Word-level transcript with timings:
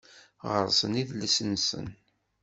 Ɣer-sen 0.53 0.99
idles-nsen 1.01 1.85